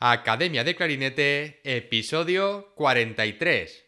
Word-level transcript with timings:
Academia 0.00 0.62
de 0.62 0.76
Clarinete, 0.76 1.60
episodio 1.64 2.72
43. 2.76 3.87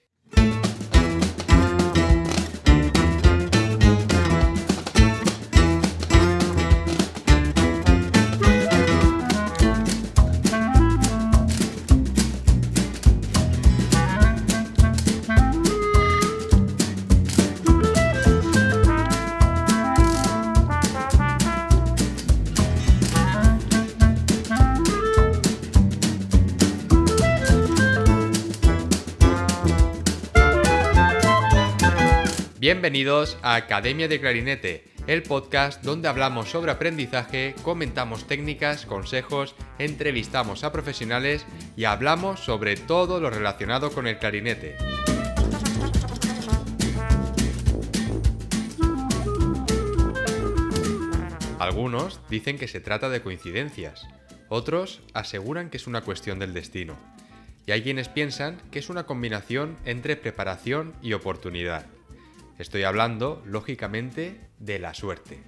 Bienvenidos 32.72 33.36
a 33.42 33.56
Academia 33.56 34.06
de 34.06 34.20
Clarinete, 34.20 34.84
el 35.08 35.24
podcast 35.24 35.82
donde 35.82 36.06
hablamos 36.06 36.50
sobre 36.50 36.70
aprendizaje, 36.70 37.56
comentamos 37.64 38.28
técnicas, 38.28 38.86
consejos, 38.86 39.56
entrevistamos 39.80 40.62
a 40.62 40.70
profesionales 40.70 41.44
y 41.76 41.86
hablamos 41.86 42.38
sobre 42.38 42.76
todo 42.76 43.18
lo 43.18 43.28
relacionado 43.28 43.90
con 43.90 44.06
el 44.06 44.18
clarinete. 44.20 44.76
Algunos 51.58 52.20
dicen 52.30 52.56
que 52.56 52.68
se 52.68 52.78
trata 52.78 53.08
de 53.08 53.20
coincidencias, 53.20 54.06
otros 54.48 55.00
aseguran 55.12 55.70
que 55.70 55.76
es 55.78 55.88
una 55.88 56.02
cuestión 56.02 56.38
del 56.38 56.54
destino, 56.54 56.96
y 57.66 57.72
hay 57.72 57.82
quienes 57.82 58.08
piensan 58.08 58.62
que 58.70 58.78
es 58.78 58.90
una 58.90 59.06
combinación 59.06 59.76
entre 59.84 60.14
preparación 60.14 60.94
y 61.02 61.14
oportunidad. 61.14 61.86
Estoy 62.60 62.82
hablando, 62.82 63.42
lógicamente, 63.46 64.38
de 64.58 64.78
la 64.78 64.92
suerte. 64.92 65.40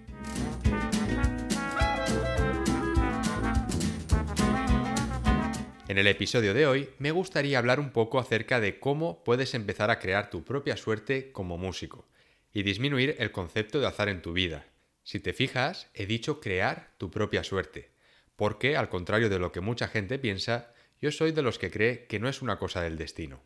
En 5.89 5.99
el 5.99 6.07
episodio 6.07 6.55
de 6.55 6.67
hoy 6.67 6.89
me 6.99 7.11
gustaría 7.11 7.59
hablar 7.59 7.81
un 7.81 7.91
poco 7.91 8.19
acerca 8.19 8.61
de 8.61 8.81
cómo 8.81 9.23
puedes 9.25 9.53
empezar 9.53 9.91
a 9.91 9.99
crear 9.99 10.31
tu 10.31 10.43
propia 10.43 10.79
suerte 10.79 11.33
como 11.33 11.59
músico 11.59 12.09
y 12.51 12.63
disminuir 12.63 13.17
el 13.19 13.31
concepto 13.31 13.79
de 13.79 13.89
azar 13.89 14.09
en 14.09 14.23
tu 14.23 14.33
vida. 14.33 14.65
Si 15.03 15.21
te 15.21 15.35
fijas, 15.35 15.91
he 15.93 16.07
dicho 16.07 16.41
crear 16.41 16.95
tu 16.97 17.11
propia 17.11 17.45
suerte, 17.45 17.91
porque 18.37 18.75
al 18.79 18.89
contrario 18.89 19.29
de 19.29 19.39
lo 19.39 19.53
que 19.53 19.61
mucha 19.61 19.87
gente 19.87 20.19
piensa, 20.19 20.73
yo 20.99 21.13
soy 21.13 21.33
de 21.33 21.43
los 21.43 21.59
que 21.59 21.71
cree 21.71 22.07
que 22.07 22.19
no 22.19 22.31
es 22.31 22.41
una 22.41 22.59
cosa 22.59 22.81
del 22.81 22.97
destino. 22.97 23.43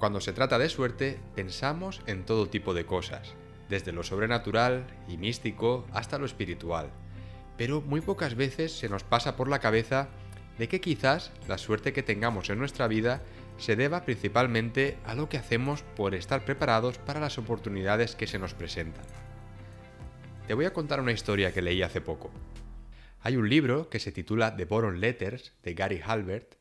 Cuando 0.00 0.22
se 0.22 0.32
trata 0.32 0.58
de 0.58 0.70
suerte, 0.70 1.20
pensamos 1.34 2.00
en 2.06 2.24
todo 2.24 2.48
tipo 2.48 2.72
de 2.72 2.86
cosas, 2.86 3.34
desde 3.68 3.92
lo 3.92 4.02
sobrenatural 4.02 4.86
y 5.06 5.18
místico 5.18 5.86
hasta 5.92 6.16
lo 6.16 6.24
espiritual. 6.24 6.90
Pero 7.58 7.82
muy 7.82 8.00
pocas 8.00 8.34
veces 8.34 8.72
se 8.72 8.88
nos 8.88 9.04
pasa 9.04 9.36
por 9.36 9.50
la 9.50 9.58
cabeza 9.58 10.08
de 10.56 10.68
que 10.68 10.80
quizás 10.80 11.32
la 11.48 11.58
suerte 11.58 11.92
que 11.92 12.02
tengamos 12.02 12.48
en 12.48 12.58
nuestra 12.58 12.88
vida 12.88 13.20
se 13.58 13.76
deba 13.76 14.06
principalmente 14.06 14.96
a 15.04 15.14
lo 15.14 15.28
que 15.28 15.36
hacemos 15.36 15.82
por 15.82 16.14
estar 16.14 16.46
preparados 16.46 16.96
para 16.96 17.20
las 17.20 17.36
oportunidades 17.36 18.16
que 18.16 18.26
se 18.26 18.38
nos 18.38 18.54
presentan. 18.54 19.04
Te 20.46 20.54
voy 20.54 20.64
a 20.64 20.72
contar 20.72 21.00
una 21.00 21.12
historia 21.12 21.52
que 21.52 21.60
leí 21.60 21.82
hace 21.82 22.00
poco. 22.00 22.30
Hay 23.20 23.36
un 23.36 23.50
libro 23.50 23.90
que 23.90 24.00
se 24.00 24.12
titula 24.12 24.56
The 24.56 24.64
Boron 24.64 24.98
Letters 24.98 25.52
de 25.62 25.74
Gary 25.74 26.00
Halbert 26.02 26.54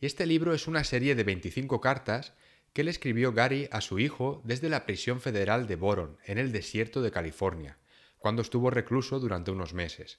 y 0.00 0.06
este 0.06 0.26
libro 0.26 0.54
es 0.54 0.66
una 0.66 0.82
serie 0.82 1.14
de 1.14 1.22
25 1.22 1.80
cartas 1.80 2.34
que 2.72 2.84
le 2.84 2.90
escribió 2.90 3.32
Gary 3.32 3.68
a 3.72 3.80
su 3.80 3.98
hijo 3.98 4.40
desde 4.44 4.68
la 4.68 4.86
prisión 4.86 5.20
federal 5.20 5.66
de 5.66 5.76
Boron, 5.76 6.18
en 6.24 6.38
el 6.38 6.52
desierto 6.52 7.02
de 7.02 7.10
California, 7.10 7.78
cuando 8.18 8.42
estuvo 8.42 8.70
recluso 8.70 9.18
durante 9.18 9.50
unos 9.50 9.74
meses. 9.74 10.18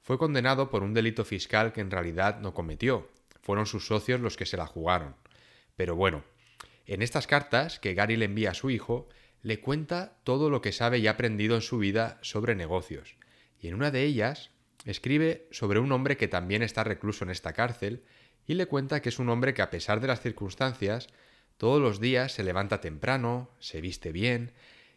Fue 0.00 0.18
condenado 0.18 0.70
por 0.70 0.82
un 0.82 0.94
delito 0.94 1.24
fiscal 1.24 1.72
que 1.72 1.80
en 1.80 1.90
realidad 1.90 2.40
no 2.40 2.54
cometió, 2.54 3.10
fueron 3.42 3.66
sus 3.66 3.86
socios 3.86 4.20
los 4.20 4.36
que 4.36 4.46
se 4.46 4.56
la 4.56 4.66
jugaron. 4.66 5.16
Pero 5.76 5.96
bueno, 5.96 6.24
en 6.86 7.02
estas 7.02 7.26
cartas 7.26 7.78
que 7.78 7.94
Gary 7.94 8.16
le 8.16 8.24
envía 8.24 8.52
a 8.52 8.54
su 8.54 8.70
hijo, 8.70 9.08
le 9.42 9.60
cuenta 9.60 10.18
todo 10.24 10.48
lo 10.50 10.62
que 10.62 10.72
sabe 10.72 10.98
y 10.98 11.06
ha 11.06 11.12
aprendido 11.12 11.56
en 11.56 11.62
su 11.62 11.78
vida 11.78 12.18
sobre 12.22 12.54
negocios, 12.54 13.16
y 13.60 13.68
en 13.68 13.74
una 13.74 13.90
de 13.90 14.02
ellas 14.02 14.50
escribe 14.84 15.48
sobre 15.50 15.80
un 15.80 15.92
hombre 15.92 16.16
que 16.16 16.28
también 16.28 16.62
está 16.62 16.84
recluso 16.84 17.24
en 17.24 17.30
esta 17.30 17.52
cárcel, 17.52 18.04
y 18.46 18.54
le 18.54 18.66
cuenta 18.66 19.02
que 19.02 19.08
es 19.08 19.18
un 19.18 19.28
hombre 19.28 19.54
que 19.54 19.62
a 19.62 19.70
pesar 19.70 20.00
de 20.00 20.06
las 20.06 20.20
circunstancias 20.20 21.08
todos 21.56 21.80
los 21.80 22.00
días 22.00 22.32
se 22.32 22.44
levanta 22.44 22.80
temprano, 22.80 23.50
se 23.58 23.80
viste 23.80 24.12
bien 24.12 24.52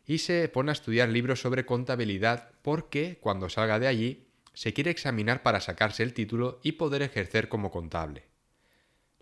y 0.05 0.17
se 0.17 0.49
pone 0.49 0.71
a 0.71 0.73
estudiar 0.73 1.09
libros 1.09 1.41
sobre 1.41 1.65
contabilidad 1.65 2.51
porque 2.61 3.17
cuando 3.21 3.49
salga 3.49 3.79
de 3.79 3.87
allí 3.87 4.27
se 4.53 4.73
quiere 4.73 4.91
examinar 4.91 5.43
para 5.43 5.61
sacarse 5.61 6.03
el 6.03 6.13
título 6.13 6.59
y 6.63 6.73
poder 6.73 7.01
ejercer 7.01 7.47
como 7.47 7.71
contable. 7.71 8.25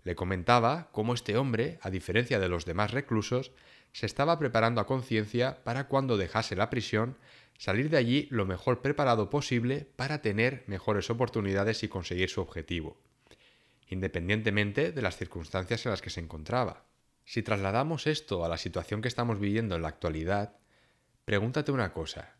Le 0.02 0.14
comentaba 0.14 0.88
cómo 0.92 1.14
este 1.14 1.36
hombre, 1.36 1.78
a 1.82 1.90
diferencia 1.90 2.38
de 2.40 2.48
los 2.48 2.64
demás 2.64 2.92
reclusos, 2.92 3.52
se 3.92 4.06
estaba 4.06 4.38
preparando 4.38 4.80
a 4.80 4.86
conciencia 4.86 5.62
para 5.64 5.88
cuando 5.88 6.16
dejase 6.16 6.56
la 6.56 6.70
prisión 6.70 7.16
salir 7.58 7.90
de 7.90 7.98
allí 7.98 8.28
lo 8.30 8.46
mejor 8.46 8.80
preparado 8.80 9.30
posible 9.30 9.86
para 9.96 10.22
tener 10.22 10.64
mejores 10.66 11.10
oportunidades 11.10 11.82
y 11.82 11.88
conseguir 11.88 12.30
su 12.30 12.40
objetivo, 12.40 12.96
independientemente 13.88 14.92
de 14.92 15.02
las 15.02 15.16
circunstancias 15.16 15.84
en 15.84 15.90
las 15.90 16.00
que 16.00 16.10
se 16.10 16.20
encontraba. 16.20 16.87
Si 17.28 17.42
trasladamos 17.42 18.06
esto 18.06 18.42
a 18.42 18.48
la 18.48 18.56
situación 18.56 19.02
que 19.02 19.08
estamos 19.08 19.38
viviendo 19.38 19.76
en 19.76 19.82
la 19.82 19.88
actualidad, 19.88 20.56
pregúntate 21.26 21.70
una 21.70 21.92
cosa. 21.92 22.38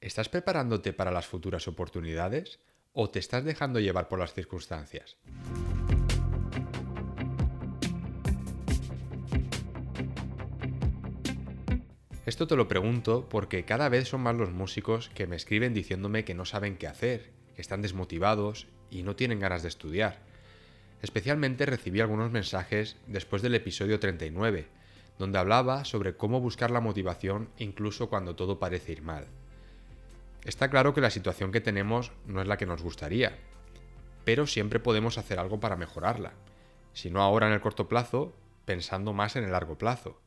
¿Estás 0.00 0.28
preparándote 0.28 0.92
para 0.92 1.12
las 1.12 1.28
futuras 1.28 1.68
oportunidades 1.68 2.58
o 2.92 3.10
te 3.10 3.20
estás 3.20 3.44
dejando 3.44 3.78
llevar 3.78 4.08
por 4.08 4.18
las 4.18 4.34
circunstancias? 4.34 5.18
Esto 12.26 12.48
te 12.48 12.56
lo 12.56 12.66
pregunto 12.66 13.28
porque 13.28 13.64
cada 13.64 13.88
vez 13.88 14.08
son 14.08 14.22
más 14.22 14.34
los 14.34 14.50
músicos 14.50 15.10
que 15.10 15.28
me 15.28 15.36
escriben 15.36 15.74
diciéndome 15.74 16.24
que 16.24 16.34
no 16.34 16.44
saben 16.44 16.76
qué 16.76 16.88
hacer, 16.88 17.30
que 17.54 17.62
están 17.62 17.82
desmotivados 17.82 18.66
y 18.90 19.04
no 19.04 19.14
tienen 19.14 19.38
ganas 19.38 19.62
de 19.62 19.68
estudiar. 19.68 20.27
Especialmente 21.02 21.66
recibí 21.66 22.00
algunos 22.00 22.30
mensajes 22.30 22.96
después 23.06 23.42
del 23.42 23.54
episodio 23.54 24.00
39, 24.00 24.66
donde 25.18 25.38
hablaba 25.38 25.84
sobre 25.84 26.16
cómo 26.16 26.40
buscar 26.40 26.70
la 26.70 26.80
motivación 26.80 27.48
incluso 27.58 28.08
cuando 28.08 28.34
todo 28.34 28.58
parece 28.58 28.92
ir 28.92 29.02
mal. 29.02 29.26
Está 30.44 30.70
claro 30.70 30.94
que 30.94 31.00
la 31.00 31.10
situación 31.10 31.52
que 31.52 31.60
tenemos 31.60 32.12
no 32.26 32.40
es 32.40 32.48
la 32.48 32.56
que 32.56 32.66
nos 32.66 32.82
gustaría, 32.82 33.36
pero 34.24 34.46
siempre 34.46 34.80
podemos 34.80 35.18
hacer 35.18 35.38
algo 35.38 35.60
para 35.60 35.76
mejorarla. 35.76 36.32
Si 36.92 37.10
no 37.10 37.22
ahora 37.22 37.46
en 37.46 37.52
el 37.52 37.60
corto 37.60 37.88
plazo, 37.88 38.34
pensando 38.64 39.12
más 39.12 39.36
en 39.36 39.44
el 39.44 39.52
largo 39.52 39.78
plazo. 39.78 40.20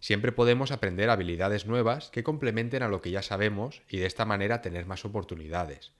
Siempre 0.00 0.32
podemos 0.32 0.70
aprender 0.70 1.10
habilidades 1.10 1.66
nuevas 1.66 2.10
que 2.10 2.24
complementen 2.24 2.82
a 2.82 2.88
lo 2.88 3.00
que 3.00 3.10
ya 3.10 3.22
sabemos 3.22 3.82
y 3.88 3.98
de 3.98 4.06
esta 4.06 4.24
manera 4.24 4.62
tener 4.62 4.86
más 4.86 5.04
oportunidades. 5.04 5.92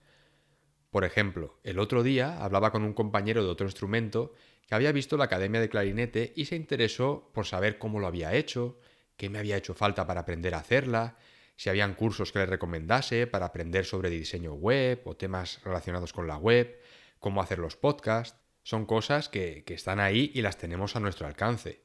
Por 0.90 1.04
ejemplo, 1.04 1.56
el 1.62 1.78
otro 1.78 2.02
día 2.02 2.42
hablaba 2.42 2.72
con 2.72 2.82
un 2.82 2.94
compañero 2.94 3.44
de 3.44 3.50
otro 3.50 3.66
instrumento 3.66 4.34
que 4.66 4.74
había 4.74 4.90
visto 4.90 5.16
la 5.16 5.24
Academia 5.24 5.60
de 5.60 5.68
Clarinete 5.68 6.32
y 6.34 6.46
se 6.46 6.56
interesó 6.56 7.30
por 7.32 7.46
saber 7.46 7.78
cómo 7.78 8.00
lo 8.00 8.08
había 8.08 8.34
hecho, 8.34 8.80
qué 9.16 9.30
me 9.30 9.38
había 9.38 9.56
hecho 9.56 9.74
falta 9.74 10.06
para 10.06 10.22
aprender 10.22 10.54
a 10.54 10.58
hacerla, 10.58 11.16
si 11.56 11.70
habían 11.70 11.94
cursos 11.94 12.32
que 12.32 12.40
le 12.40 12.46
recomendase 12.46 13.26
para 13.28 13.46
aprender 13.46 13.84
sobre 13.84 14.10
diseño 14.10 14.54
web 14.54 15.02
o 15.04 15.16
temas 15.16 15.60
relacionados 15.62 16.12
con 16.12 16.26
la 16.26 16.38
web, 16.38 16.80
cómo 17.18 17.40
hacer 17.40 17.58
los 17.58 17.76
podcasts. 17.76 18.38
Son 18.62 18.84
cosas 18.84 19.28
que, 19.28 19.62
que 19.64 19.74
están 19.74 20.00
ahí 20.00 20.32
y 20.34 20.42
las 20.42 20.58
tenemos 20.58 20.96
a 20.96 21.00
nuestro 21.00 21.26
alcance. 21.26 21.82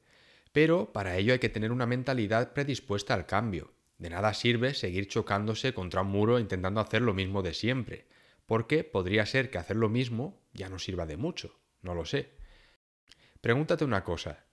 Pero 0.52 0.92
para 0.92 1.16
ello 1.16 1.32
hay 1.32 1.38
que 1.38 1.48
tener 1.48 1.72
una 1.72 1.86
mentalidad 1.86 2.54
predispuesta 2.54 3.14
al 3.14 3.26
cambio. 3.26 3.72
De 3.98 4.10
nada 4.10 4.34
sirve 4.34 4.74
seguir 4.74 5.08
chocándose 5.08 5.74
contra 5.74 6.02
un 6.02 6.08
muro 6.08 6.38
intentando 6.38 6.80
hacer 6.80 7.02
lo 7.02 7.14
mismo 7.14 7.42
de 7.42 7.54
siempre 7.54 8.06
porque 8.46 8.84
podría 8.84 9.26
ser 9.26 9.50
que 9.50 9.58
hacer 9.58 9.76
lo 9.76 9.88
mismo 9.88 10.40
ya 10.52 10.68
no 10.68 10.78
sirva 10.78 11.06
de 11.06 11.16
mucho, 11.16 11.58
no 11.82 11.94
lo 11.94 12.04
sé. 12.04 12.30
Pregúntate 13.40 13.84
una 13.84 14.04
cosa. 14.04 14.44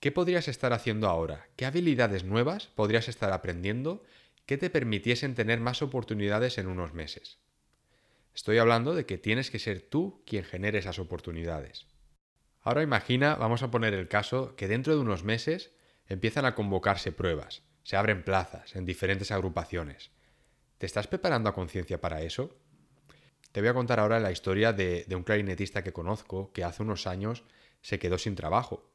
¿Qué 0.00 0.12
podrías 0.12 0.48
estar 0.48 0.72
haciendo 0.72 1.08
ahora? 1.08 1.48
¿Qué 1.56 1.64
habilidades 1.64 2.24
nuevas 2.24 2.66
podrías 2.66 3.08
estar 3.08 3.32
aprendiendo 3.32 4.04
que 4.44 4.58
te 4.58 4.70
permitiesen 4.70 5.34
tener 5.34 5.60
más 5.60 5.82
oportunidades 5.82 6.58
en 6.58 6.66
unos 6.66 6.92
meses? 6.92 7.38
Estoy 8.34 8.58
hablando 8.58 8.94
de 8.94 9.06
que 9.06 9.16
tienes 9.16 9.50
que 9.50 9.58
ser 9.58 9.80
tú 9.80 10.22
quien 10.26 10.44
genere 10.44 10.78
esas 10.78 10.98
oportunidades. 10.98 11.86
Ahora 12.60 12.82
imagina, 12.82 13.36
vamos 13.36 13.62
a 13.62 13.70
poner 13.70 13.94
el 13.94 14.08
caso, 14.08 14.54
que 14.56 14.68
dentro 14.68 14.94
de 14.94 15.00
unos 15.00 15.24
meses 15.24 15.72
empiezan 16.06 16.44
a 16.44 16.54
convocarse 16.54 17.12
pruebas, 17.12 17.62
se 17.82 17.96
abren 17.96 18.24
plazas 18.24 18.76
en 18.76 18.84
diferentes 18.84 19.30
agrupaciones. 19.30 20.10
¿Te 20.78 20.84
estás 20.84 21.06
preparando 21.06 21.48
a 21.48 21.54
conciencia 21.54 22.00
para 22.00 22.20
eso? 22.22 22.58
Te 23.56 23.62
voy 23.62 23.70
a 23.70 23.72
contar 23.72 24.00
ahora 24.00 24.20
la 24.20 24.30
historia 24.30 24.74
de, 24.74 25.06
de, 25.08 25.16
un 25.16 25.22
clarinetista 25.22 25.82
que 25.82 25.94
conozco 25.94 26.52
que 26.52 26.62
hace 26.62 26.82
unos 26.82 27.06
años 27.06 27.42
se 27.80 27.98
quedó 27.98 28.18
sin 28.18 28.34
trabajo. 28.34 28.92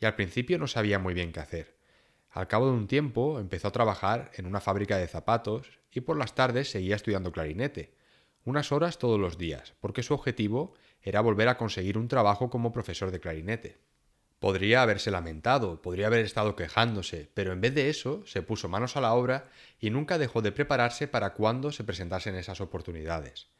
Y 0.00 0.04
al 0.04 0.16
principio 0.16 0.58
no 0.58 0.66
sabía 0.66 0.98
muy 0.98 1.14
bien 1.14 1.30
qué 1.30 1.38
hacer. 1.38 1.76
Al 2.28 2.48
cabo 2.48 2.66
de 2.66 2.72
un 2.72 2.88
tiempo 2.88 3.38
empezó 3.38 3.68
a 3.68 3.70
trabajar 3.70 4.32
en 4.34 4.46
una 4.46 4.60
fábrica 4.60 4.98
de 4.98 5.06
zapatos 5.06 5.78
y 5.92 6.00
por 6.00 6.18
las 6.18 6.34
tardes 6.34 6.72
seguía 6.72 6.96
estudiando 6.96 7.30
clarinete, 7.30 7.94
unas 8.44 8.72
horas 8.72 8.98
todos 8.98 9.20
los 9.20 9.38
días, 9.38 9.74
porque 9.78 10.02
su 10.02 10.12
objetivo 10.12 10.74
era 11.00 11.20
volver 11.20 11.46
a 11.46 11.56
conseguir 11.56 11.96
un 11.96 12.08
trabajo 12.08 12.50
como 12.50 12.72
profesor 12.72 13.12
de 13.12 13.20
clarinete. 13.20 13.78
Podría 14.40 14.82
haberse 14.82 15.12
lamentado, 15.12 15.82
podría 15.82 16.08
haber 16.08 16.24
estado 16.24 16.56
quejándose, 16.56 17.30
pero 17.32 17.52
en 17.52 17.60
vez 17.60 17.76
de 17.76 17.90
eso 17.90 18.26
se 18.26 18.42
puso 18.42 18.68
manos 18.68 18.96
a 18.96 19.00
la 19.00 19.14
obra 19.14 19.48
y 19.78 19.90
nunca 19.90 20.18
dejó 20.18 20.42
de 20.42 20.50
prepararse 20.50 21.06
para 21.06 21.34
cuando 21.34 21.70
se 21.70 21.84
presentasen 21.84 22.34
esas 22.34 22.60
oportunidades. 22.60 23.54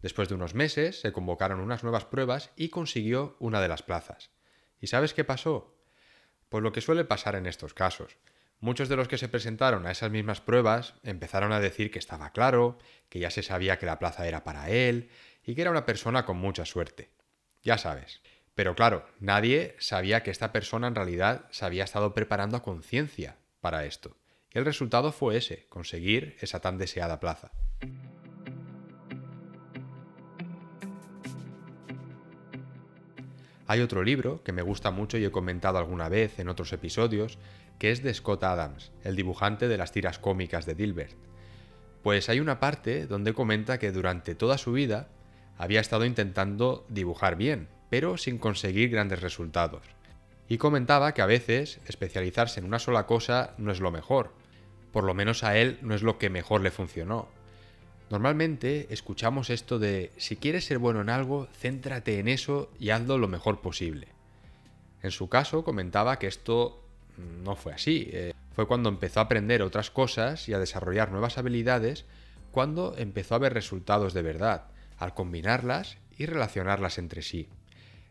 Después 0.00 0.28
de 0.28 0.34
unos 0.34 0.54
meses 0.54 1.00
se 1.00 1.12
convocaron 1.12 1.60
unas 1.60 1.82
nuevas 1.82 2.04
pruebas 2.04 2.50
y 2.56 2.68
consiguió 2.68 3.36
una 3.40 3.60
de 3.60 3.68
las 3.68 3.82
plazas. 3.82 4.30
¿Y 4.80 4.86
sabes 4.86 5.12
qué 5.12 5.24
pasó? 5.24 5.74
Pues 6.48 6.62
lo 6.62 6.72
que 6.72 6.80
suele 6.80 7.04
pasar 7.04 7.34
en 7.34 7.46
estos 7.46 7.74
casos. 7.74 8.16
Muchos 8.60 8.88
de 8.88 8.96
los 8.96 9.08
que 9.08 9.18
se 9.18 9.28
presentaron 9.28 9.86
a 9.86 9.90
esas 9.90 10.10
mismas 10.10 10.40
pruebas 10.40 10.94
empezaron 11.02 11.52
a 11.52 11.60
decir 11.60 11.90
que 11.90 11.98
estaba 11.98 12.32
claro, 12.32 12.78
que 13.08 13.20
ya 13.20 13.30
se 13.30 13.42
sabía 13.42 13.78
que 13.78 13.86
la 13.86 13.98
plaza 13.98 14.26
era 14.26 14.44
para 14.44 14.70
él 14.70 15.10
y 15.44 15.54
que 15.54 15.62
era 15.62 15.70
una 15.70 15.86
persona 15.86 16.24
con 16.24 16.38
mucha 16.38 16.64
suerte. 16.64 17.10
Ya 17.62 17.78
sabes. 17.78 18.20
Pero 18.54 18.74
claro, 18.74 19.06
nadie 19.20 19.76
sabía 19.78 20.24
que 20.24 20.32
esta 20.32 20.52
persona 20.52 20.88
en 20.88 20.96
realidad 20.96 21.46
se 21.50 21.64
había 21.64 21.84
estado 21.84 22.14
preparando 22.14 22.56
a 22.56 22.62
conciencia 22.62 23.36
para 23.60 23.84
esto. 23.84 24.16
Y 24.52 24.58
el 24.58 24.64
resultado 24.64 25.12
fue 25.12 25.36
ese, 25.36 25.66
conseguir 25.68 26.36
esa 26.40 26.60
tan 26.60 26.78
deseada 26.78 27.20
plaza. 27.20 27.52
Hay 33.70 33.82
otro 33.82 34.02
libro 34.02 34.42
que 34.44 34.52
me 34.52 34.62
gusta 34.62 34.90
mucho 34.90 35.18
y 35.18 35.26
he 35.26 35.30
comentado 35.30 35.76
alguna 35.76 36.08
vez 36.08 36.38
en 36.38 36.48
otros 36.48 36.72
episodios, 36.72 37.38
que 37.78 37.90
es 37.90 38.02
de 38.02 38.14
Scott 38.14 38.42
Adams, 38.42 38.92
el 39.04 39.14
dibujante 39.14 39.68
de 39.68 39.76
las 39.76 39.92
tiras 39.92 40.18
cómicas 40.18 40.64
de 40.64 40.74
Dilbert. 40.74 41.14
Pues 42.02 42.30
hay 42.30 42.40
una 42.40 42.60
parte 42.60 43.06
donde 43.06 43.34
comenta 43.34 43.78
que 43.78 43.92
durante 43.92 44.34
toda 44.34 44.56
su 44.56 44.72
vida 44.72 45.08
había 45.58 45.82
estado 45.82 46.06
intentando 46.06 46.86
dibujar 46.88 47.36
bien, 47.36 47.68
pero 47.90 48.16
sin 48.16 48.38
conseguir 48.38 48.88
grandes 48.88 49.20
resultados. 49.20 49.82
Y 50.48 50.56
comentaba 50.56 51.12
que 51.12 51.20
a 51.20 51.26
veces 51.26 51.78
especializarse 51.86 52.60
en 52.60 52.66
una 52.66 52.78
sola 52.78 53.04
cosa 53.04 53.52
no 53.58 53.70
es 53.70 53.80
lo 53.80 53.90
mejor, 53.90 54.32
por 54.92 55.04
lo 55.04 55.12
menos 55.12 55.44
a 55.44 55.58
él 55.58 55.78
no 55.82 55.94
es 55.94 56.02
lo 56.02 56.16
que 56.16 56.30
mejor 56.30 56.62
le 56.62 56.70
funcionó. 56.70 57.28
Normalmente 58.10 58.86
escuchamos 58.90 59.50
esto 59.50 59.78
de 59.78 60.12
si 60.16 60.36
quieres 60.36 60.64
ser 60.64 60.78
bueno 60.78 61.02
en 61.02 61.10
algo, 61.10 61.46
céntrate 61.52 62.18
en 62.18 62.28
eso 62.28 62.70
y 62.78 62.90
hazlo 62.90 63.18
lo 63.18 63.28
mejor 63.28 63.60
posible. 63.60 64.08
En 65.02 65.10
su 65.10 65.28
caso 65.28 65.62
comentaba 65.62 66.18
que 66.18 66.26
esto 66.26 66.82
no 67.18 67.54
fue 67.54 67.72
así. 67.72 68.08
Eh, 68.12 68.32
fue 68.54 68.66
cuando 68.66 68.88
empezó 68.88 69.20
a 69.20 69.24
aprender 69.24 69.62
otras 69.62 69.90
cosas 69.90 70.48
y 70.48 70.54
a 70.54 70.58
desarrollar 70.58 71.12
nuevas 71.12 71.38
habilidades 71.38 72.06
cuando 72.50 72.94
empezó 72.96 73.34
a 73.34 73.38
ver 73.38 73.52
resultados 73.52 74.14
de 74.14 74.22
verdad, 74.22 74.64
al 74.96 75.14
combinarlas 75.14 75.98
y 76.16 76.26
relacionarlas 76.26 76.98
entre 76.98 77.22
sí. 77.22 77.48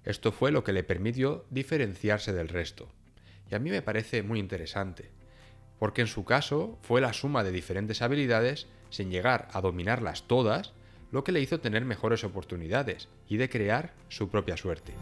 Esto 0.06 0.32
fue 0.32 0.52
lo 0.52 0.64
que 0.64 0.74
le 0.74 0.84
permitió 0.84 1.46
diferenciarse 1.50 2.32
del 2.34 2.48
resto. 2.48 2.88
Y 3.52 3.56
a 3.56 3.60
mí 3.60 3.72
me 3.72 3.82
parece 3.82 4.24
muy 4.24 4.40
interesante, 4.40 5.10
porque 5.80 6.02
en 6.02 6.08
su 6.08 6.24
caso 6.24 6.78
fue 6.82 7.02
la 7.02 7.14
suma 7.14 7.44
de 7.44 7.52
diferentes 7.52 8.02
habilidades 8.02 8.68
sin 8.90 9.12
llegar 9.12 9.48
a 9.52 9.62
dominarlas 9.62 10.24
todas, 10.24 10.74
lo 11.12 11.24
que 11.24 11.32
le 11.32 11.42
hizo 11.42 11.60
tener 11.60 11.86
mejores 11.86 12.24
oportunidades 12.24 13.08
y 13.28 13.38
de 13.38 13.50
crear 13.50 13.94
su 14.10 14.30
propia 14.30 14.58
suerte. 14.58 14.94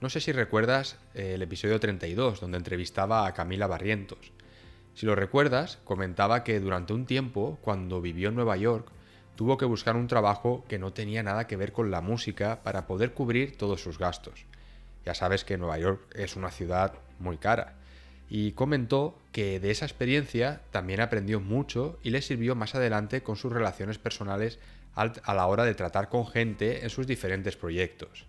No 0.00 0.10
sé 0.10 0.20
si 0.20 0.30
recuerdas 0.30 0.96
eh, 1.14 1.34
el 1.34 1.42
episodio 1.42 1.80
32, 1.80 2.40
donde 2.40 2.58
entrevistaba 2.58 3.26
a 3.26 3.34
Camila 3.34 3.66
Barrientos. 3.66 4.32
Si 4.94 5.06
lo 5.06 5.14
recuerdas, 5.14 5.78
comentaba 5.84 6.44
que 6.44 6.60
durante 6.60 6.92
un 6.92 7.06
tiempo, 7.06 7.58
cuando 7.62 8.00
vivió 8.00 8.28
en 8.28 8.36
Nueva 8.36 8.56
York, 8.56 8.92
tuvo 9.34 9.56
que 9.56 9.64
buscar 9.64 9.96
un 9.96 10.08
trabajo 10.08 10.64
que 10.68 10.78
no 10.78 10.92
tenía 10.92 11.22
nada 11.22 11.46
que 11.46 11.56
ver 11.56 11.72
con 11.72 11.90
la 11.90 12.00
música 12.00 12.62
para 12.62 12.86
poder 12.86 13.12
cubrir 13.12 13.56
todos 13.56 13.82
sus 13.82 13.98
gastos. 13.98 14.46
Ya 15.04 15.14
sabes 15.14 15.44
que 15.44 15.56
Nueva 15.56 15.78
York 15.78 16.00
es 16.14 16.36
una 16.36 16.50
ciudad 16.50 16.94
muy 17.18 17.38
cara 17.38 17.77
y 18.30 18.52
comentó 18.52 19.18
que 19.32 19.60
de 19.60 19.70
esa 19.70 19.86
experiencia 19.86 20.60
también 20.70 21.00
aprendió 21.00 21.40
mucho 21.40 21.98
y 22.02 22.10
le 22.10 22.22
sirvió 22.22 22.54
más 22.54 22.74
adelante 22.74 23.22
con 23.22 23.36
sus 23.36 23.52
relaciones 23.52 23.98
personales 23.98 24.58
a 24.94 25.34
la 25.34 25.46
hora 25.46 25.64
de 25.64 25.74
tratar 25.74 26.08
con 26.08 26.26
gente 26.26 26.82
en 26.82 26.90
sus 26.90 27.06
diferentes 27.06 27.56
proyectos. 27.56 28.26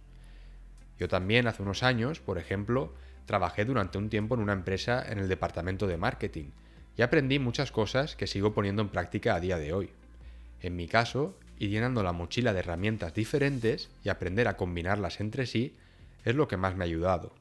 Yo 0.99 1.07
también 1.07 1.47
hace 1.47 1.63
unos 1.63 1.81
años, 1.81 2.19
por 2.19 2.37
ejemplo, 2.37 2.93
trabajé 3.25 3.65
durante 3.65 3.97
un 3.97 4.09
tiempo 4.09 4.35
en 4.35 4.41
una 4.41 4.53
empresa 4.53 5.03
en 5.07 5.19
el 5.19 5.27
departamento 5.27 5.87
de 5.87 5.97
marketing 5.97 6.51
y 6.95 7.01
aprendí 7.01 7.39
muchas 7.39 7.71
cosas 7.71 8.15
que 8.15 8.27
sigo 8.27 8.53
poniendo 8.53 8.81
en 8.81 8.89
práctica 8.89 9.35
a 9.35 9.39
día 9.39 9.57
de 9.57 9.73
hoy. 9.73 9.89
En 10.61 10.75
mi 10.75 10.87
caso, 10.87 11.37
ir 11.57 11.69
llenando 11.69 12.03
la 12.03 12.11
mochila 12.11 12.53
de 12.53 12.59
herramientas 12.59 13.13
diferentes 13.13 13.89
y 14.03 14.09
aprender 14.09 14.47
a 14.47 14.57
combinarlas 14.57 15.21
entre 15.21 15.45
sí 15.45 15.75
es 16.25 16.35
lo 16.35 16.47
que 16.47 16.57
más 16.57 16.75
me 16.75 16.83
ha 16.83 16.87
ayudado. 16.87 17.33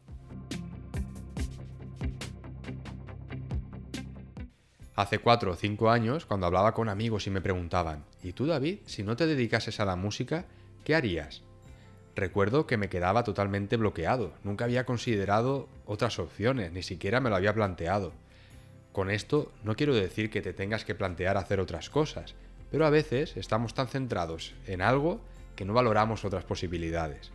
Hace 4.99 5.21
cuatro 5.21 5.53
o 5.53 5.55
cinco 5.55 5.91
años, 5.91 6.27
cuando 6.27 6.47
hablaba 6.47 6.75
con 6.75 6.89
amigos 6.89 7.29
y 7.29 7.31
me 7.31 7.41
preguntaban, 7.41 8.05
¿y 8.21 8.33
tú 8.33 8.47
David, 8.47 8.81
si 8.87 9.05
no 9.05 9.15
te 9.15 9.29
dedicases 9.29 9.79
a 9.79 9.85
la 9.85 9.95
música, 9.95 10.47
qué 10.83 10.97
harías? 10.97 11.43
Recuerdo 12.17 12.67
que 12.67 12.77
me 12.77 12.89
quedaba 12.89 13.23
totalmente 13.23 13.77
bloqueado, 13.77 14.33
nunca 14.43 14.65
había 14.65 14.87
considerado 14.87 15.69
otras 15.87 16.19
opciones, 16.19 16.73
ni 16.73 16.83
siquiera 16.83 17.21
me 17.21 17.31
lo 17.31 17.37
había 17.37 17.55
planteado. 17.55 18.12
Con 18.91 19.09
esto 19.09 19.53
no 19.62 19.77
quiero 19.77 19.95
decir 19.95 20.31
que 20.31 20.43
te 20.43 20.53
tengas 20.53 20.85
que 20.85 20.97
plantear 20.97 21.37
hacer 21.37 21.61
otras 21.61 21.91
cosas, 21.91 22.35
pero 22.73 22.85
a 22.85 22.91
veces 22.91 23.37
estamos 23.37 23.75
tan 23.75 23.87
centrados 23.87 24.53
en 24.67 24.83
algo 24.83 25.21
que 25.55 25.65
no 25.65 25.75
valoramos 25.75 26.25
otras 26.25 26.43
posibilidades. 26.43 27.31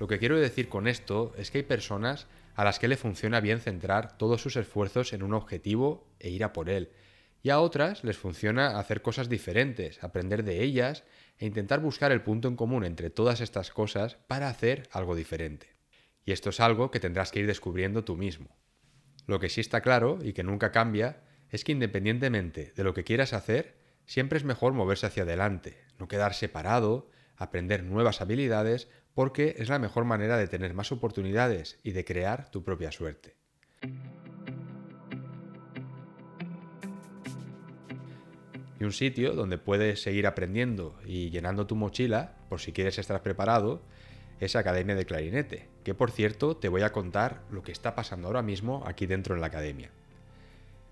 Lo 0.00 0.08
que 0.08 0.18
quiero 0.18 0.36
decir 0.36 0.68
con 0.68 0.88
esto 0.88 1.32
es 1.38 1.52
que 1.52 1.58
hay 1.58 1.64
personas 1.64 2.26
a 2.54 2.64
las 2.64 2.78
que 2.78 2.88
le 2.88 2.96
funciona 2.96 3.40
bien 3.40 3.60
centrar 3.60 4.16
todos 4.18 4.42
sus 4.42 4.56
esfuerzos 4.56 5.12
en 5.12 5.22
un 5.22 5.34
objetivo 5.34 6.12
e 6.18 6.30
ir 6.30 6.44
a 6.44 6.52
por 6.52 6.68
él, 6.68 6.90
y 7.42 7.50
a 7.50 7.60
otras 7.60 8.04
les 8.04 8.16
funciona 8.16 8.78
hacer 8.78 9.02
cosas 9.02 9.28
diferentes, 9.28 10.02
aprender 10.04 10.44
de 10.44 10.62
ellas 10.62 11.04
e 11.38 11.46
intentar 11.46 11.80
buscar 11.80 12.12
el 12.12 12.22
punto 12.22 12.46
en 12.46 12.56
común 12.56 12.84
entre 12.84 13.10
todas 13.10 13.40
estas 13.40 13.70
cosas 13.70 14.16
para 14.28 14.48
hacer 14.48 14.88
algo 14.92 15.16
diferente. 15.16 15.74
Y 16.24 16.32
esto 16.32 16.50
es 16.50 16.60
algo 16.60 16.90
que 16.90 17.00
tendrás 17.00 17.32
que 17.32 17.40
ir 17.40 17.46
descubriendo 17.46 18.04
tú 18.04 18.16
mismo. 18.16 18.56
Lo 19.26 19.40
que 19.40 19.48
sí 19.48 19.60
está 19.60 19.80
claro 19.80 20.18
y 20.22 20.32
que 20.32 20.44
nunca 20.44 20.70
cambia 20.70 21.22
es 21.50 21.64
que 21.64 21.72
independientemente 21.72 22.72
de 22.76 22.84
lo 22.84 22.94
que 22.94 23.04
quieras 23.04 23.32
hacer, 23.32 23.76
siempre 24.06 24.38
es 24.38 24.44
mejor 24.44 24.72
moverse 24.72 25.06
hacia 25.06 25.24
adelante, 25.24 25.78
no 25.98 26.06
quedarse 26.06 26.48
parado, 26.48 27.10
aprender 27.36 27.82
nuevas 27.82 28.20
habilidades 28.20 28.88
porque 29.14 29.56
es 29.58 29.68
la 29.68 29.78
mejor 29.78 30.04
manera 30.04 30.36
de 30.36 30.48
tener 30.48 30.74
más 30.74 30.92
oportunidades 30.92 31.78
y 31.82 31.92
de 31.92 32.04
crear 32.04 32.50
tu 32.50 32.64
propia 32.64 32.92
suerte. 32.92 33.36
Y 38.80 38.84
un 38.84 38.92
sitio 38.92 39.34
donde 39.34 39.58
puedes 39.58 40.02
seguir 40.02 40.26
aprendiendo 40.26 40.98
y 41.06 41.30
llenando 41.30 41.66
tu 41.68 41.76
mochila, 41.76 42.34
por 42.48 42.60
si 42.60 42.72
quieres 42.72 42.98
estar 42.98 43.22
preparado, 43.22 43.82
es 44.40 44.56
Academia 44.56 44.96
de 44.96 45.06
Clarinete, 45.06 45.68
que 45.84 45.94
por 45.94 46.10
cierto 46.10 46.56
te 46.56 46.68
voy 46.68 46.82
a 46.82 46.90
contar 46.90 47.42
lo 47.50 47.62
que 47.62 47.70
está 47.70 47.94
pasando 47.94 48.26
ahora 48.26 48.42
mismo 48.42 48.82
aquí 48.84 49.06
dentro 49.06 49.36
en 49.36 49.40
la 49.40 49.46
academia. 49.46 49.92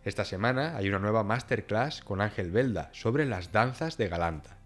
Esta 0.05 0.25
semana 0.25 0.77
hay 0.77 0.89
una 0.89 1.01
nueva 1.01 1.25
masterclass 1.25 2.01
con 2.01 2.21
Ángel 2.21 2.53
Belda 2.53 2.91
sobre 2.93 3.27
las 3.27 3.51
danzas 3.51 3.99
de 3.99 4.09
Galanta. 4.09 4.60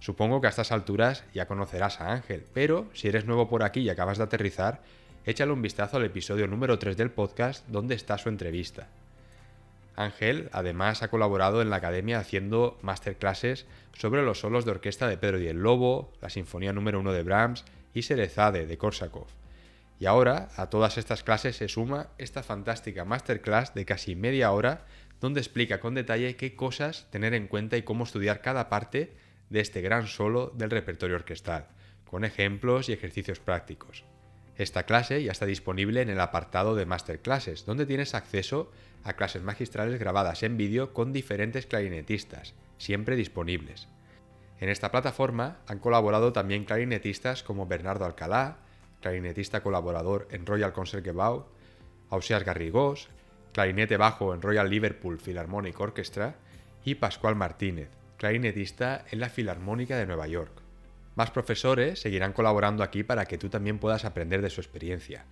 Supongo 0.00 0.40
que 0.40 0.46
a 0.46 0.50
estas 0.50 0.72
alturas 0.72 1.24
ya 1.34 1.46
conocerás 1.46 2.00
a 2.00 2.12
Ángel, 2.12 2.44
pero 2.54 2.86
si 2.94 3.08
eres 3.08 3.24
nuevo 3.24 3.48
por 3.48 3.62
aquí 3.62 3.80
y 3.80 3.90
acabas 3.90 4.18
de 4.18 4.24
aterrizar, 4.24 4.80
échale 5.26 5.52
un 5.52 5.62
vistazo 5.62 5.96
al 5.96 6.04
episodio 6.04 6.46
número 6.46 6.78
3 6.78 6.96
del 6.96 7.10
podcast 7.10 7.66
donde 7.68 7.94
está 7.94 8.16
su 8.16 8.28
entrevista. 8.28 8.86
Ángel 9.96 10.48
además 10.52 11.02
ha 11.02 11.08
colaborado 11.08 11.60
en 11.60 11.70
la 11.70 11.76
academia 11.76 12.20
haciendo 12.20 12.78
masterclasses 12.82 13.66
sobre 13.92 14.22
los 14.22 14.38
solos 14.38 14.64
de 14.64 14.70
orquesta 14.70 15.08
de 15.08 15.18
Pedro 15.18 15.40
y 15.40 15.48
el 15.48 15.58
Lobo, 15.58 16.12
la 16.22 16.30
Sinfonía 16.30 16.72
número 16.72 17.00
1 17.00 17.12
de 17.12 17.24
Brahms 17.24 17.64
y 17.92 18.02
Serezade 18.02 18.66
de 18.66 18.78
Korsakov. 18.78 19.26
Y 19.98 20.06
ahora 20.06 20.50
a 20.56 20.70
todas 20.70 20.98
estas 20.98 21.24
clases 21.24 21.56
se 21.56 21.66
suma 21.66 22.06
esta 22.18 22.44
fantástica 22.44 23.04
masterclass 23.04 23.74
de 23.74 23.84
casi 23.84 24.14
media 24.14 24.52
hora 24.52 24.84
donde 25.20 25.40
explica 25.40 25.80
con 25.80 25.94
detalle 25.94 26.36
qué 26.36 26.54
cosas 26.54 27.08
tener 27.10 27.34
en 27.34 27.48
cuenta 27.48 27.76
y 27.76 27.82
cómo 27.82 28.04
estudiar 28.04 28.40
cada 28.40 28.68
parte 28.68 29.12
de 29.50 29.60
este 29.60 29.80
gran 29.80 30.06
solo 30.06 30.52
del 30.54 30.70
repertorio 30.70 31.16
orquestal, 31.16 31.68
con 32.04 32.24
ejemplos 32.24 32.88
y 32.88 32.92
ejercicios 32.92 33.40
prácticos. 33.40 34.04
Esta 34.56 34.84
clase 34.84 35.22
ya 35.22 35.32
está 35.32 35.46
disponible 35.46 36.02
en 36.02 36.10
el 36.10 36.20
apartado 36.20 36.74
de 36.74 36.84
Masterclasses, 36.86 37.64
donde 37.64 37.86
tienes 37.86 38.14
acceso 38.14 38.72
a 39.04 39.12
clases 39.12 39.42
magistrales 39.42 40.00
grabadas 40.00 40.42
en 40.42 40.56
vídeo 40.56 40.92
con 40.92 41.12
diferentes 41.12 41.66
clarinetistas, 41.66 42.54
siempre 42.76 43.14
disponibles. 43.14 43.88
En 44.60 44.68
esta 44.68 44.90
plataforma 44.90 45.58
han 45.68 45.78
colaborado 45.78 46.32
también 46.32 46.64
clarinetistas 46.64 47.44
como 47.44 47.66
Bernardo 47.66 48.04
Alcalá, 48.04 48.58
clarinetista 49.00 49.62
colaborador 49.62 50.26
en 50.32 50.44
Royal 50.44 50.72
Concertgebouw, 50.72 51.46
Ausias 52.10 52.44
Garrigós, 52.44 53.08
clarinete 53.52 53.96
bajo 53.96 54.34
en 54.34 54.42
Royal 54.42 54.68
Liverpool 54.68 55.18
Philharmonic 55.18 55.78
Orchestra 55.78 56.34
y 56.84 56.96
Pascual 56.96 57.36
Martínez, 57.36 57.90
clarinetista 58.18 59.04
en 59.10 59.20
la 59.20 59.30
Filarmónica 59.30 59.96
de 59.96 60.04
Nueva 60.04 60.26
York. 60.26 60.52
Más 61.14 61.30
profesores 61.30 62.00
seguirán 62.00 62.32
colaborando 62.32 62.82
aquí 62.82 63.04
para 63.04 63.24
que 63.24 63.38
tú 63.38 63.48
también 63.48 63.78
puedas 63.78 64.04
aprender 64.04 64.42
de 64.42 64.50
su 64.50 64.60
experiencia. 64.60 65.24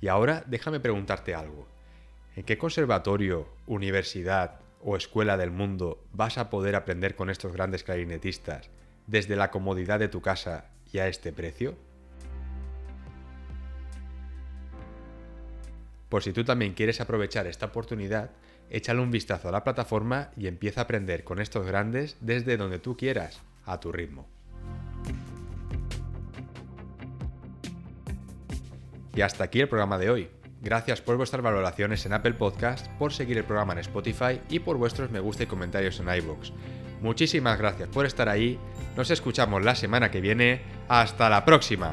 Y 0.00 0.08
ahora 0.08 0.44
déjame 0.46 0.78
preguntarte 0.78 1.34
algo. 1.34 1.66
¿En 2.36 2.44
qué 2.44 2.58
conservatorio, 2.58 3.48
universidad 3.66 4.60
o 4.82 4.96
escuela 4.96 5.36
del 5.36 5.50
mundo 5.50 6.04
vas 6.12 6.36
a 6.36 6.50
poder 6.50 6.76
aprender 6.76 7.16
con 7.16 7.30
estos 7.30 7.52
grandes 7.52 7.82
clarinetistas 7.82 8.68
desde 9.06 9.36
la 9.36 9.50
comodidad 9.50 9.98
de 9.98 10.08
tu 10.08 10.20
casa 10.20 10.66
y 10.92 10.98
a 10.98 11.08
este 11.08 11.32
precio? 11.32 11.76
Por 16.10 16.22
si 16.22 16.32
tú 16.32 16.44
también 16.44 16.74
quieres 16.74 17.00
aprovechar 17.00 17.46
esta 17.46 17.66
oportunidad, 17.66 18.30
échale 18.70 19.00
un 19.00 19.10
vistazo 19.10 19.48
a 19.48 19.52
la 19.52 19.64
plataforma 19.64 20.30
y 20.36 20.46
empieza 20.46 20.80
a 20.80 20.84
aprender 20.84 21.24
con 21.24 21.40
estos 21.40 21.66
grandes 21.66 22.16
desde 22.20 22.56
donde 22.56 22.78
tú 22.78 22.96
quieras, 22.96 23.40
a 23.64 23.80
tu 23.80 23.92
ritmo. 23.92 24.26
Y 29.14 29.20
hasta 29.20 29.44
aquí 29.44 29.60
el 29.60 29.68
programa 29.68 29.98
de 29.98 30.10
hoy. 30.10 30.30
Gracias 30.60 31.02
por 31.02 31.16
vuestras 31.16 31.42
valoraciones 31.42 32.04
en 32.06 32.14
Apple 32.14 32.34
Podcast, 32.34 32.88
por 32.98 33.12
seguir 33.12 33.36
el 33.36 33.44
programa 33.44 33.74
en 33.74 33.80
Spotify 33.80 34.40
y 34.48 34.60
por 34.60 34.78
vuestros 34.78 35.10
me 35.10 35.20
gusta 35.20 35.42
y 35.42 35.46
comentarios 35.46 36.00
en 36.00 36.08
iVoox. 36.08 36.52
Muchísimas 37.02 37.58
gracias 37.58 37.88
por 37.90 38.06
estar 38.06 38.30
ahí. 38.30 38.58
Nos 38.96 39.10
escuchamos 39.10 39.62
la 39.62 39.74
semana 39.74 40.10
que 40.10 40.22
viene. 40.22 40.62
Hasta 40.88 41.28
la 41.28 41.44
próxima. 41.44 41.92